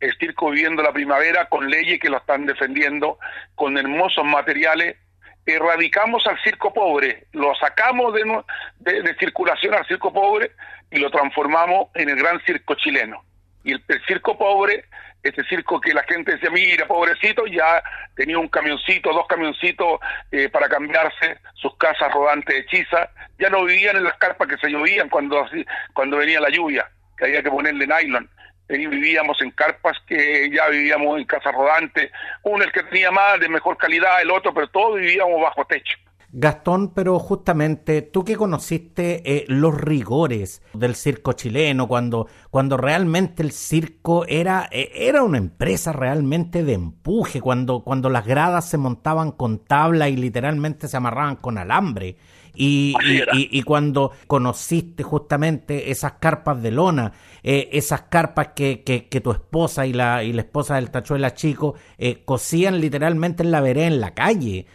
[0.03, 3.19] el circo viviendo la primavera con leyes que lo están defendiendo,
[3.55, 4.97] con hermosos materiales.
[5.45, 10.51] Erradicamos al circo pobre, lo sacamos de, de, circulación al circo pobre
[10.91, 13.23] y lo transformamos en el gran circo chileno.
[13.63, 14.85] Y el, circo pobre,
[15.21, 17.81] este circo que la gente decía, mira, pobrecito, ya
[18.15, 19.99] tenía un camioncito, dos camioncitos
[20.31, 24.69] eh, para cambiarse sus casas rodantes hechizas, ya no vivían en las carpas que se
[24.69, 25.45] llovían cuando,
[25.93, 28.29] cuando venía la lluvia, que había que ponerle nylon
[28.67, 32.11] vivíamos en carpas que ya vivíamos en casa rodante,
[32.43, 35.97] uno el que tenía más, de mejor calidad, el otro, pero todos vivíamos bajo techo.
[36.35, 43.43] Gastón, pero justamente tú que conociste eh, los rigores del circo chileno, cuando, cuando realmente
[43.43, 48.79] el circo era, eh, era una empresa realmente de empuje, cuando, cuando las gradas se
[48.79, 52.15] montaban con tabla y literalmente se amarraban con alambre,
[52.55, 52.93] y,
[53.33, 57.11] y, cuando conociste justamente esas carpas de lona,
[57.41, 61.75] eh, esas carpas que, que, tu esposa y la, y la esposa del tachuela chico
[61.97, 64.67] eh, cosían literalmente en la vereda, en la calle.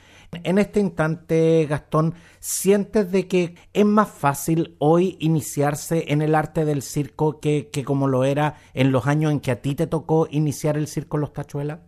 [0.44, 6.64] En este instante, Gastón, ¿sientes de que es más fácil hoy iniciarse en el arte
[6.64, 9.86] del circo que, que como lo era en los años en que a ti te
[9.86, 11.78] tocó iniciar el circo Los Tachuelas?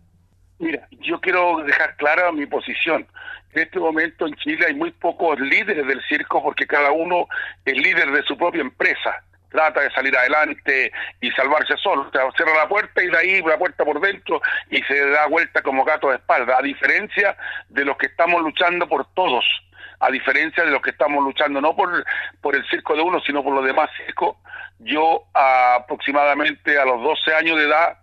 [0.57, 3.05] Mira, yo quiero dejar clara mi posición.
[3.53, 7.27] En este momento en Chile hay muy pocos líderes del circo porque cada uno
[7.65, 9.23] es líder de su propia empresa.
[9.49, 12.03] Trata de salir adelante y salvarse solo.
[12.07, 15.27] O sea, cierra la puerta y de ahí la puerta por dentro y se da
[15.27, 16.57] vuelta como gato de espalda.
[16.57, 17.35] A diferencia
[17.67, 19.43] de los que estamos luchando por todos.
[19.99, 22.05] A diferencia de los que estamos luchando no por,
[22.39, 24.37] por el circo de uno, sino por los demás circos.
[24.79, 27.97] Yo aproximadamente a los 12 años de edad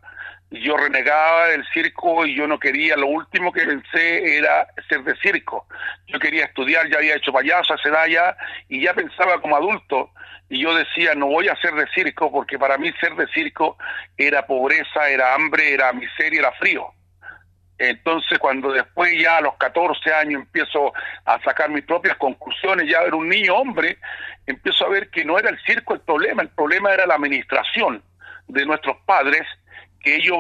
[0.51, 5.15] yo renegaba del circo y yo no quería, lo último que pensé era ser de
[5.17, 5.67] circo.
[6.07, 8.37] Yo quería estudiar, ya había hecho payaso a esa edad ya,
[8.69, 10.11] y ya pensaba como adulto,
[10.49, 13.77] y yo decía, no voy a ser de circo, porque para mí ser de circo
[14.17, 16.93] era pobreza, era hambre, era miseria, era frío.
[17.77, 20.93] Entonces, cuando después ya a los 14 años empiezo
[21.25, 23.99] a sacar mis propias conclusiones, ya era un niño hombre,
[24.47, 28.03] empiezo a ver que no era el circo el problema, el problema era la administración
[28.49, 29.43] de nuestros padres,
[30.01, 30.39] que ellos,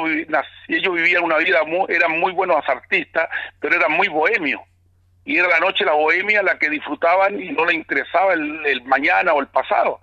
[0.68, 3.28] ellos vivían una vida, muy, eran muy buenos artistas,
[3.60, 4.62] pero eran muy bohemios.
[5.24, 9.34] Y era la noche la bohemia la que disfrutaban y no le interesaba el, mañana
[9.34, 10.00] o el pasado.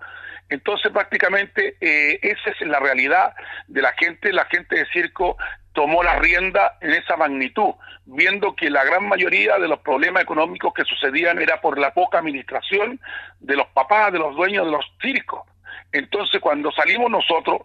[0.48, 3.34] Entonces prácticamente eh, esa es la realidad
[3.66, 5.36] de la gente, la gente de circo
[5.72, 10.72] tomó la rienda en esa magnitud, viendo que la gran mayoría de los problemas económicos
[10.72, 13.00] que sucedían era por la poca administración
[13.40, 15.42] de los papás, de los dueños de los circos.
[15.90, 17.62] Entonces cuando salimos nosotros,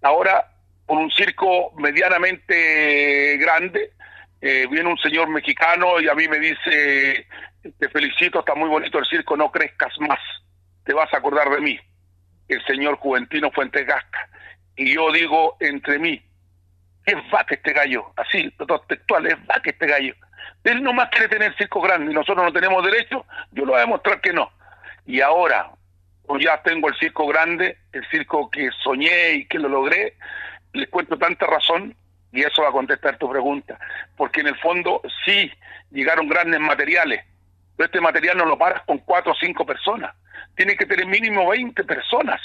[0.00, 0.46] ahora
[0.90, 3.92] con un circo medianamente grande.
[4.40, 7.28] Eh, viene un señor mexicano y a mí me dice,
[7.78, 10.18] te felicito, está muy bonito el circo, no crezcas más,
[10.82, 11.78] te vas a acordar de mí,
[12.48, 14.28] el señor Juventino Fuentes Gasca.
[14.74, 16.20] Y yo digo entre mí,
[17.06, 20.16] es vaca este gallo, así, los textual, es vaca este gallo.
[20.64, 23.84] Él nomás quiere tener circo grande y nosotros no tenemos derecho, yo lo voy a
[23.84, 24.50] demostrar que no.
[25.06, 25.70] Y ahora,
[26.26, 30.16] pues ya tengo el circo grande, el circo que soñé y que lo logré,
[30.72, 31.94] les cuento tanta razón
[32.32, 33.78] y eso va a contestar tu pregunta,
[34.16, 35.50] porque en el fondo sí
[35.90, 37.24] llegaron grandes materiales,
[37.76, 40.14] pero este material no lo paras con cuatro o cinco personas,
[40.54, 42.40] tiene que tener mínimo 20 personas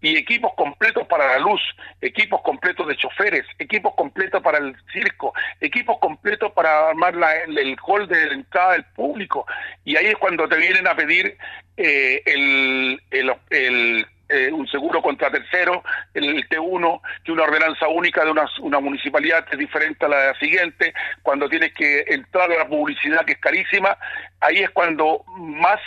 [0.00, 1.60] y equipos completos para la luz,
[2.00, 7.14] equipos completos de choferes, equipos completos para el circo, equipos completos para armar
[7.46, 9.46] el, hall de entrada del público.
[9.82, 11.38] Y ahí es cuando te vienen a pedir
[11.78, 13.02] eh, el,
[13.50, 15.82] el eh, un seguro contra tercero,
[16.14, 20.94] el T1, que una ordenanza única de una, una municipalidad es diferente a la siguiente,
[21.22, 23.96] cuando tienes que entrar a la publicidad que es carísima,
[24.40, 25.80] ahí es cuando más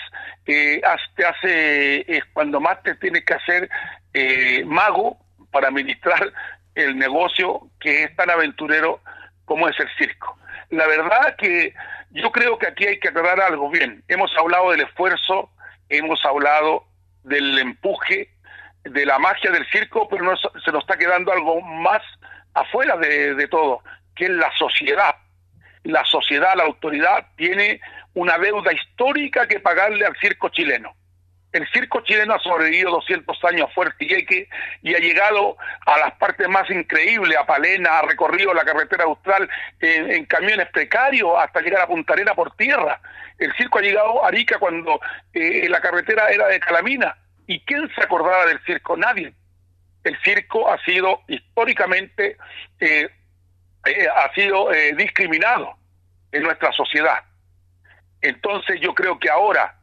[0.45, 0.81] eh,
[1.15, 3.69] te hace, es cuando más te tienes que hacer
[4.13, 5.17] eh, mago
[5.51, 6.31] para administrar
[6.75, 9.01] el negocio que es tan aventurero
[9.45, 10.37] como es el circo.
[10.69, 11.73] La verdad que
[12.11, 14.03] yo creo que aquí hay que aclarar algo bien.
[14.07, 15.49] Hemos hablado del esfuerzo,
[15.89, 16.85] hemos hablado
[17.27, 18.29] del empuje,
[18.83, 22.01] de la magia del circo, pero no, se nos está quedando algo más
[22.53, 23.81] afuera de, de todo,
[24.15, 25.15] que es la sociedad.
[25.83, 27.79] La sociedad, la autoridad, tiene
[28.13, 30.95] una deuda histórica que pagarle al circo chileno.
[31.53, 34.49] El circo chileno ha sobrevivido 200 años a Fuerte Iquique
[34.83, 35.55] y ha llegado
[35.85, 41.31] a las partes más increíbles, a Palena, ha recorrido la carretera austral en, camiones precarios
[41.37, 42.99] hasta llegar a Punta Arena por tierra.
[43.39, 44.99] El circo ha llegado a Arica cuando
[45.33, 47.15] eh, la carretera era de Calamina.
[47.47, 48.97] ¿Y quién se acordaba del circo?
[48.97, 49.33] Nadie.
[50.03, 52.37] El circo ha sido históricamente
[52.79, 53.09] eh,
[53.85, 55.77] eh, ha sido discriminado
[56.33, 57.23] en nuestra sociedad.
[58.21, 59.76] Entonces yo creo que ahora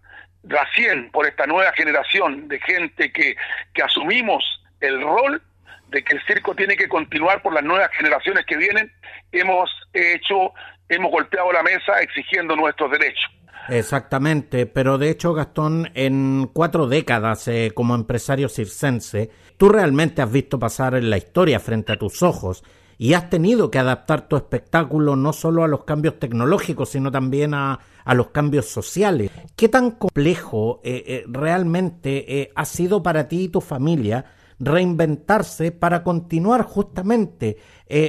[0.47, 3.37] recién por esta nueva generación de gente que,
[3.73, 4.45] que asumimos
[4.81, 5.43] el rol
[5.89, 8.93] de que el circo tiene que continuar por las nuevas generaciones que vienen,
[9.33, 10.53] hemos hecho,
[10.89, 13.31] hemos golpeado la mesa exigiendo nuestros derechos.
[13.69, 20.31] Exactamente, pero de hecho, Gastón, en cuatro décadas eh, como empresario circense, tú realmente has
[20.31, 22.63] visto pasar en la historia frente a tus ojos
[22.99, 27.55] y has tenido que adaptar tu espectáculo no solo a los cambios tecnológicos, sino también
[27.55, 29.31] a, a los cambios sociales.
[29.57, 34.25] ¿Qué tan complejo eh, eh, realmente eh, ha sido para ti y tu familia
[34.61, 37.59] reinventarse para continuar justamente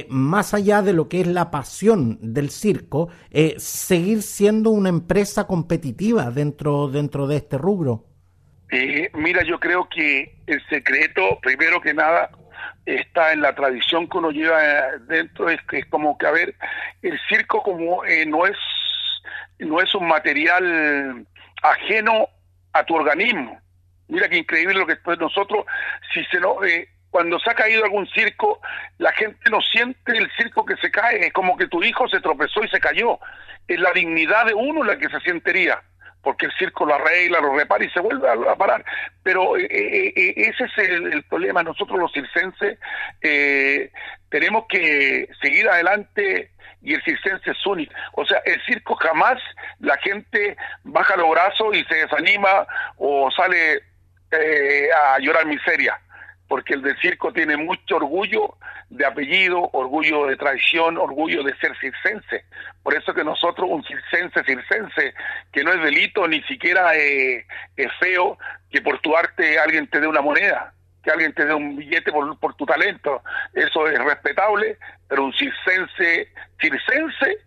[0.08, 3.08] más allá de lo que es la pasión del circo,
[3.58, 8.06] seguir siendo una empresa competitiva dentro, dentro de este rubro?
[9.14, 12.30] mira, yo creo que el secreto, primero que nada,
[12.84, 14.60] está en la tradición que uno lleva
[15.08, 16.54] dentro, es es como que, a ver,
[17.02, 18.56] el circo como no es
[19.58, 21.26] no es un material
[21.62, 22.28] ajeno
[22.72, 23.60] a tu organismo.
[24.08, 25.64] Mira qué increíble lo que después nosotros,
[26.12, 28.60] si se lo, eh, cuando se ha caído algún circo,
[28.98, 32.20] la gente no siente el circo que se cae, es como que tu hijo se
[32.20, 33.18] tropezó y se cayó.
[33.66, 35.82] Es la dignidad de uno la que se sientería,
[36.26, 38.84] porque el circo lo arregla, lo repara y se vuelve a, parar.
[39.22, 41.62] Pero eh, eh, ese es el, problema.
[41.62, 42.80] Nosotros los circenses
[44.28, 46.50] tenemos que seguir adelante
[46.82, 47.94] y el circense es único.
[48.14, 49.40] O sea, el circo jamás
[49.78, 53.82] la gente baja los brazos y se desanima o sale
[54.32, 55.96] eh, a llorar miseria,
[56.48, 58.56] porque el del circo tiene mucho orgullo
[58.88, 62.44] de apellido, orgullo de tradición, orgullo de ser circense.
[62.82, 65.14] Por eso que nosotros, un circense, circense,
[65.52, 68.38] que no es delito, ni siquiera eh, es feo
[68.70, 70.72] que por tu arte alguien te dé una moneda
[71.06, 73.22] que alguien te dé un billete por, por tu talento,
[73.54, 74.76] eso es respetable,
[75.08, 76.28] pero un circense,
[76.60, 77.38] circense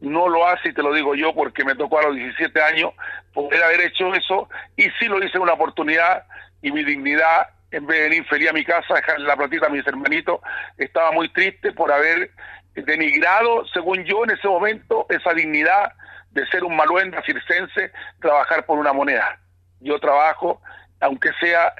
[0.00, 2.92] no lo hace, y te lo digo yo porque me tocó a los 17 años
[3.34, 6.26] poder haber hecho eso, y sí lo hice una oportunidad,
[6.62, 9.70] y mi dignidad, en vez de venir feliz a mi casa, dejar la platita a
[9.70, 10.40] mis hermanitos,
[10.76, 12.30] estaba muy triste por haber
[12.74, 15.92] denigrado, según yo en ese momento, esa dignidad
[16.30, 19.38] de ser un maluenda circense, trabajar por una moneda.
[19.80, 20.60] Yo trabajo,
[21.00, 21.74] aunque sea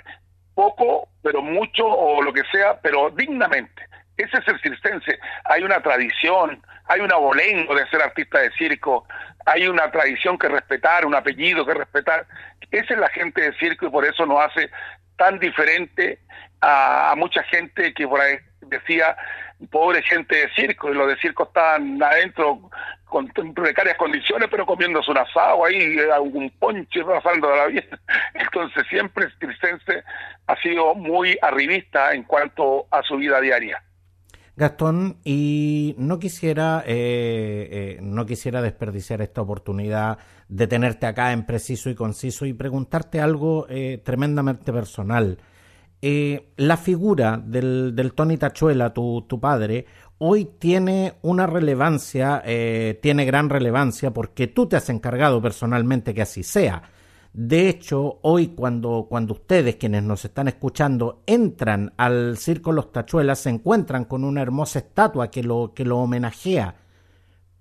[0.54, 3.86] poco, pero mucho o lo que sea, pero dignamente.
[4.16, 5.18] Ese es el circense.
[5.44, 9.06] Hay una tradición, hay un abolengo de ser artista de circo,
[9.46, 12.26] hay una tradición que respetar, un apellido que respetar.
[12.70, 14.70] Esa es la gente de circo y por eso nos hace
[15.18, 16.20] tan diferente
[16.62, 19.16] a, mucha gente que por ahí decía
[19.70, 22.70] pobre gente de circo, y los de circo están adentro
[23.04, 27.98] con precarias condiciones, pero comiéndose un asado ahí, algún ponche pasando de la vida.
[28.34, 30.04] Entonces siempre el
[30.46, 33.82] ha sido muy arribista en cuanto a su vida diaria.
[34.56, 41.44] Gastón, y no quisiera, eh, eh, no quisiera desperdiciar esta oportunidad de tenerte acá en
[41.44, 45.38] preciso y conciso y preguntarte algo eh, tremendamente personal.
[46.00, 49.86] la figura del, del Tony Tachuela, tu, tu, padre,
[50.18, 52.42] hoy tiene una relevancia,
[53.00, 56.82] tiene gran relevancia porque tú te has encargado personalmente que así sea.
[57.32, 63.38] De hecho, hoy cuando, cuando ustedes, quienes nos están escuchando, entran al Circo Los Tachuelas,
[63.38, 66.74] se encuentran con una hermosa estatua que lo, que lo homenajea.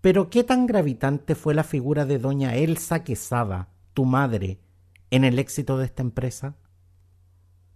[0.02, 4.60] Pero ¿qué tan gravitante fue la figura de doña Elsa Quesada, tu madre,
[5.12, 6.56] en el éxito de esta empresa?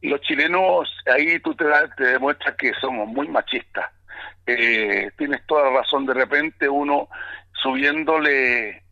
[0.02, 1.66] Los chilenos, ahí tú te,
[1.98, 3.92] te demuestras que somos muy machistas.
[4.46, 7.08] Eh, tienes toda la razón, de repente uno
[7.54, 8.84] subiéndole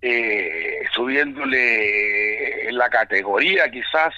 [0.00, 4.12] eh, subiéndole la categoría quizás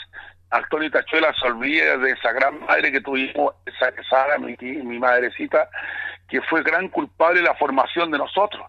[0.55, 5.69] Antonio Tachuela se olvida de esa gran madre que tuvimos, esa Sara, mi, mi madrecita,
[6.29, 8.65] que fue gran culpable de la formación de nosotros,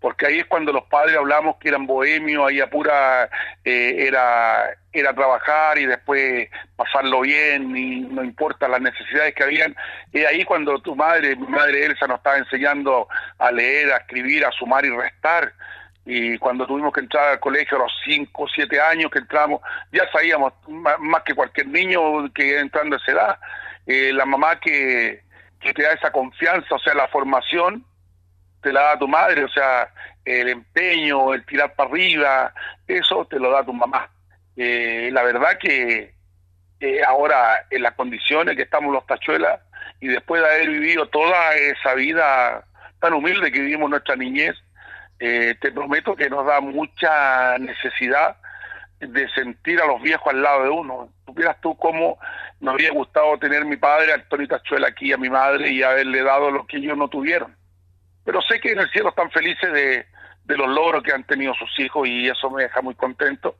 [0.00, 3.30] porque ahí es cuando los padres hablamos que eran bohemios, ahí a pura
[3.64, 9.74] eh, era, era trabajar y después pasarlo bien, y no importa las necesidades que habían,
[10.12, 13.08] y ahí cuando tu madre, mi madre Elsa nos estaba enseñando
[13.38, 15.54] a leer, a escribir, a sumar y restar,
[16.04, 19.60] y cuando tuvimos que entrar al colegio a los 5 o 7 años que entramos,
[19.92, 23.38] ya sabíamos más, que cualquier niño que entrando a esa edad,
[23.86, 25.22] eh, la mamá que,
[25.60, 27.84] que te da esa confianza, o sea, la formación,
[28.62, 29.90] te la da tu madre, o sea,
[30.24, 32.54] el empeño, el tirar para arriba,
[32.86, 34.08] eso te lo da tu mamá.
[34.56, 36.14] Eh, la verdad que
[36.80, 39.60] eh, ahora en las condiciones que estamos los tachuelas
[40.00, 42.64] y después de haber vivido toda esa vida
[43.00, 44.56] tan humilde que vivimos nuestra niñez,
[45.22, 48.38] eh, te prometo que nos da mucha necesidad
[49.00, 51.12] de sentir a los viejos al lado de uno.
[51.26, 52.18] Supieras tú cómo
[52.60, 56.50] me habría gustado tener mi padre, Antonio Tachuela, aquí a mi madre y haberle dado
[56.50, 57.54] lo que ellos no tuvieron.
[58.24, 60.06] Pero sé que en el cielo están felices de,
[60.56, 63.56] los logros que han tenido sus hijos y eso me deja muy contento.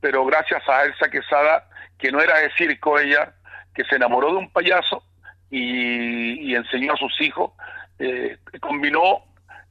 [0.00, 3.32] Pero gracias a Elsa Quesada, que no era de circo ella,
[3.74, 5.02] que se enamoró de un payaso
[5.50, 7.52] y, enseñó a sus hijos,
[7.98, 9.24] eh, combinó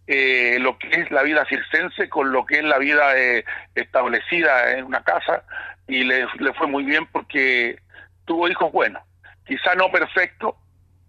[0.08, 3.44] eh, lo que es la vida circense con lo que es la vida eh,
[3.74, 5.44] establecida en una casa
[5.88, 7.80] y le, le, fue muy bien porque
[8.26, 9.02] tuvo hijos buenos.
[9.46, 10.56] Quizá no perfectos,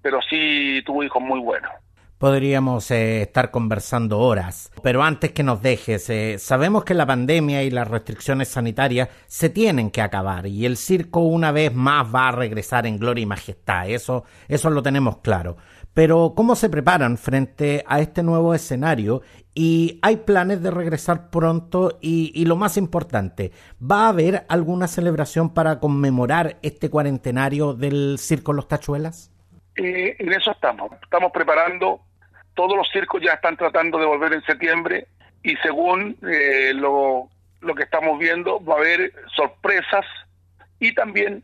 [0.02, 1.72] pero sí tuvo hijos muy buenos
[2.18, 4.70] podríamos eh, estar conversando horas.
[4.82, 6.10] Pero antes que nos dejes,
[6.42, 11.20] sabemos que la pandemia y las restricciones sanitarias se tienen que acabar y el circo
[11.20, 15.56] una vez más va a regresar en gloria y majestad, eso, eso lo tenemos claro.
[15.96, 19.22] Pero ¿cómo se preparan frente a este nuevo escenario?
[19.54, 24.88] Y hay planes de regresar pronto y, y lo más importante, ¿va a haber alguna
[24.88, 29.32] celebración para conmemorar este cuarentenario del Circo Los Tachuelas?
[29.76, 30.92] Eh, en eso estamos.
[31.02, 32.02] Estamos preparando.
[32.52, 35.06] Todos los circos ya están tratando de volver en septiembre
[35.42, 37.30] y según eh, lo,
[37.62, 40.04] lo que estamos viendo va a haber sorpresas
[40.78, 41.42] y también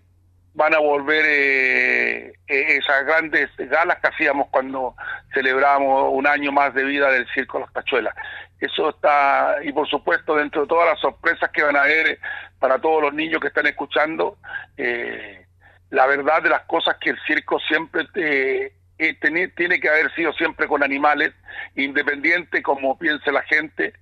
[0.55, 4.95] van a volver eh, esas grandes galas que hacíamos cuando
[5.33, 8.15] celebramos un año más de vida del Circo Los Cachuelas.
[8.61, 12.19] Eso está, y por supuesto, dentro de todas las sorpresas que van a haber
[12.59, 14.37] para todos los niños que están escuchando,
[14.77, 15.47] eh,
[15.91, 18.73] la verdad de las cosas que el circo siempre eh,
[19.21, 21.33] tiene que haber sido siempre con animales,
[21.75, 23.95] independiente como piense la gente,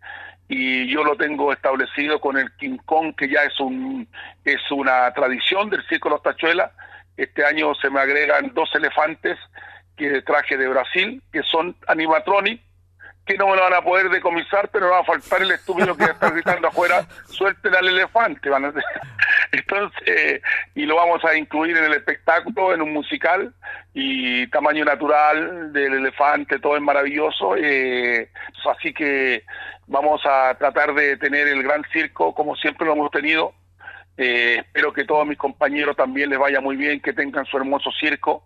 [0.53, 2.79] y yo lo tengo establecido con el King
[3.17, 4.09] que ya es un
[4.45, 6.73] es una tradición del circo Los Tachuelas.
[7.17, 9.39] Este año se me agregan dos elefantes
[9.97, 12.65] que traje de Brasil, que son animatronics,
[13.25, 15.97] que no me lo van a poder decomisar, pero no va a faltar el estúpido
[15.97, 18.51] que está gritando afuera, suelten al elefante.
[18.51, 18.73] Van a
[19.53, 20.43] Entonces,
[20.75, 23.55] y lo vamos a incluir en el espectáculo, en un musical,
[23.95, 27.55] y tamaño natural del elefante, todo es maravilloso.
[27.57, 28.31] Eh,
[28.69, 29.45] así que
[29.91, 33.53] vamos a tratar de tener el gran circo como siempre lo hemos tenido
[34.22, 37.91] eh, espero que todos mis compañeros también les vaya muy bien, que tengan su hermoso
[37.99, 38.45] circo,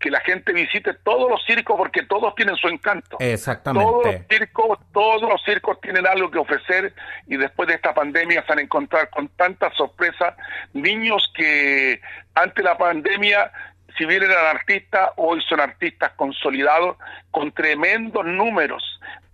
[0.00, 3.18] que la gente visite todos los circos porque todos tienen su encanto.
[3.20, 3.88] Exactamente.
[3.88, 6.92] Todos los circos, todos los circos tienen algo que ofrecer
[7.28, 10.34] y después de esta pandemia se van a encontrar con tantas sorpresas
[10.72, 12.00] niños que
[12.34, 13.52] ante la pandemia
[13.96, 16.96] si bien eran artistas, hoy son artistas consolidados
[17.30, 18.82] con tremendos números.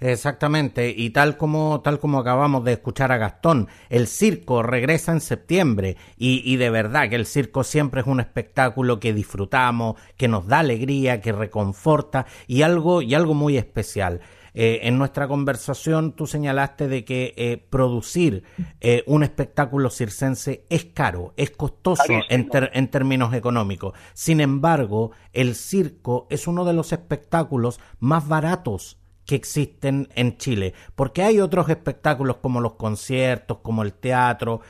[0.01, 5.21] Exactamente, y tal como, tal como acabamos de escuchar a Gastón, el circo regresa en
[5.21, 10.29] septiembre y, y de verdad que el circo siempre es un espectáculo que disfrutamos, que
[10.29, 14.21] nos da alegría, que reconforta y algo, y algo muy especial.
[14.55, 18.45] Eh, en nuestra conversación tú señalaste de que eh, producir
[18.81, 23.95] eh, un espectáculo circense es caro, es costoso en, en términos económicos.
[24.15, 28.99] Sin embargo, el circo es uno de los espectáculos más baratos
[29.29, 34.63] que existen en Chile, porque hay otros espectáculos como los conciertos, como el teatro,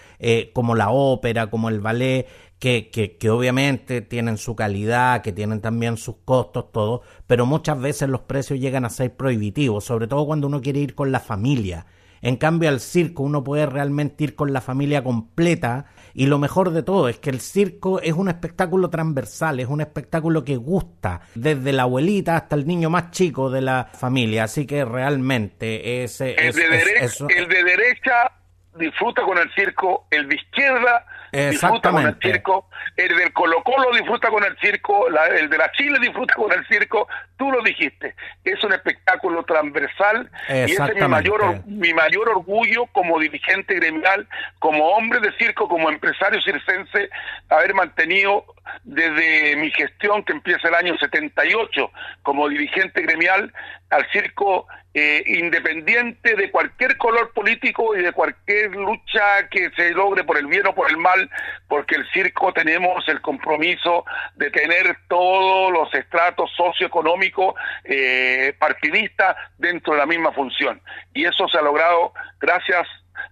[0.53, 2.27] como la ópera, como el ballet,
[2.59, 7.81] que, que, que, obviamente tienen su calidad, que tienen también sus costos, todo, pero muchas
[7.81, 11.21] veces los precios llegan a ser prohibitivos, sobre todo cuando uno quiere ir con la
[11.21, 11.87] familia.
[12.23, 16.71] En cambio, al circo uno puede realmente ir con la familia completa y lo mejor
[16.71, 21.21] de todo es que el circo es un espectáculo transversal, es un espectáculo que gusta
[21.35, 26.21] desde la abuelita hasta el niño más chico de la familia, así que realmente es...
[26.21, 26.55] El, el
[27.49, 28.33] de derecha
[28.77, 33.93] disfruta con el circo, el de izquierda disfruta con el circo, el del Colo Colo
[33.93, 38.15] disfruta con el circo, el de la Chile disfruta con el circo, tú lo dijiste,
[38.45, 40.31] es un espectáculo transversal.
[40.49, 44.27] Y ese es mi mayor, mi mayor orgullo como dirigente gremial,
[44.59, 47.11] como hombre de circo, como empresario circense,
[47.49, 48.45] haber mantenido
[48.85, 51.91] desde mi gestión que empieza el año 78
[52.23, 53.53] como dirigente gremial
[53.91, 60.25] al circo eh, independiente de cualquier color político y de cualquier lucha que se logre
[60.25, 61.31] por el bien o por el mal,
[61.69, 64.05] porque el circo tenemos el compromiso
[64.35, 67.55] de tener todos los estratos socioeconómicos
[67.85, 70.81] eh, partidistas dentro de la misma función.
[71.15, 72.89] Y eso se ha logrado gracias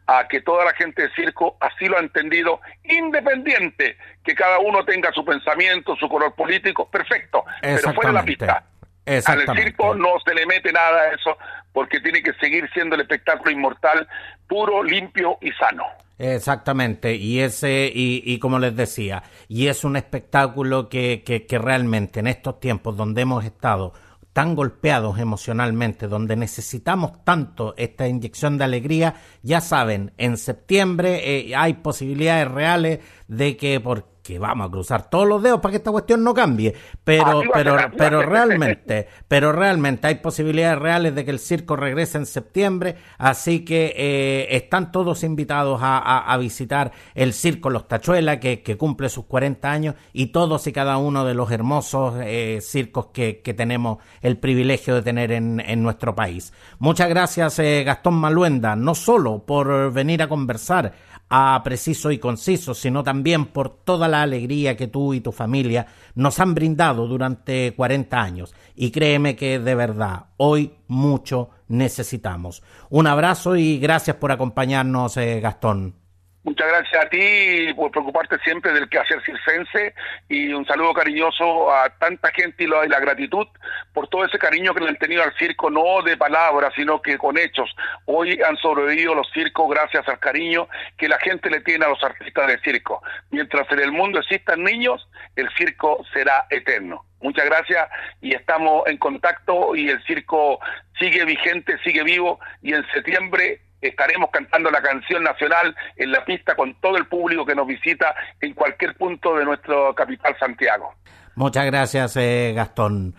[0.07, 4.85] a que toda la gente de circo así lo ha entendido, independiente que cada uno
[4.85, 8.65] tenga su pensamiento, su color político, perfecto, pero fuera de la pista.
[9.07, 11.37] Al circo no se le mete nada a eso
[11.73, 14.09] porque tiene que seguir siendo el espectáculo inmortal,
[14.49, 15.85] puro, limpio y sano.
[16.19, 21.59] Exactamente, y ese, y, y, como les decía, y es un espectáculo que, que, que
[21.59, 23.93] realmente en estos tiempos donde hemos estado
[24.37, 31.57] tan golpeados emocionalmente, donde necesitamos tanto esta inyección de alegría, ya saben, en septiembre eh,
[31.57, 35.77] hay posibilidades reales de que por que vamos a cruzar todos los dedos para que
[35.77, 36.75] esta cuestión no cambie,
[37.05, 42.27] pero pero pero realmente, pero realmente hay posibilidades reales de que el circo regrese en
[42.27, 49.09] septiembre, así que eh, están todos invitados a, visitar el circo Los Tachuelas que, cumple
[49.09, 53.99] sus 40 años y todos y cada uno de los hermosos eh, circos que, tenemos
[54.21, 56.53] el privilegio de tener en, nuestro país.
[56.79, 60.93] Muchas gracias eh, Gastón Maluenda, no solo por venir a conversar
[61.29, 65.87] a preciso y conciso, sino también por toda la alegría que tú y tu familia
[66.15, 68.55] nos han brindado durante 40 años.
[68.75, 72.63] Y créeme que de verdad, hoy mucho necesitamos.
[72.91, 76.06] Un abrazo y gracias por acompañarnos, eh, Gastón.
[76.47, 79.97] Muchas gracias a ti por preocuparte siempre del quehacer circense
[80.29, 83.49] y un saludo cariñoso a tanta gente y la, gratitud
[83.93, 87.19] por todo ese cariño que le han tenido al circo, no de palabras, sino que
[87.19, 87.75] con hechos.
[88.05, 92.05] Hoy han sobrevivido los circos gracias al cariño que la gente le tiene a los
[92.05, 93.03] artistas de circo.
[93.33, 97.05] Mientras en el mundo existan niños, el circo será eterno.
[97.23, 97.89] Muchas gracias
[98.21, 100.61] y estamos en contacto y el circo
[100.97, 106.55] sigue vigente, sigue vivo y en septiembre estaremos cantando la canción nacional en la pista
[106.55, 110.95] con todo el público que nos visita en cualquier punto de nuestro capital Santiago.
[111.35, 113.15] Muchas gracias, eh, Gastón.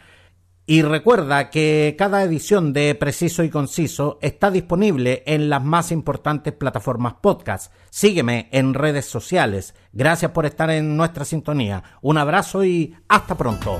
[0.70, 6.52] Y recuerda que cada edición de Preciso y Conciso está disponible en las más importantes
[6.52, 7.74] plataformas podcast.
[7.90, 9.76] Sígueme en redes sociales.
[9.94, 11.84] Gracias por estar en nuestra sintonía.
[12.02, 13.80] Un abrazo y hasta pronto.